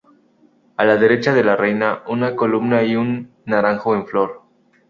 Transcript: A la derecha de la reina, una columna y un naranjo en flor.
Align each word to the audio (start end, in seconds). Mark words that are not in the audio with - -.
A 0.77 0.83
la 0.83 0.97
derecha 0.97 1.31
de 1.35 1.43
la 1.43 1.55
reina, 1.55 2.01
una 2.07 2.35
columna 2.35 2.81
y 2.81 2.95
un 2.95 3.35
naranjo 3.45 3.93
en 3.95 4.07
flor. 4.07 4.41